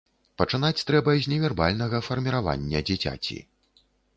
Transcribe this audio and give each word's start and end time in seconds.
Пачынаць 0.41 0.85
трэба 0.91 1.13
з 1.25 1.33
невербальнага 1.35 2.01
фарміравання 2.09 2.83
дзіцяці. 2.89 3.37